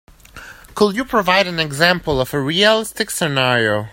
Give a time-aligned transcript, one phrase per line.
[0.73, 3.89] Could you provide an example of a realistic scenario?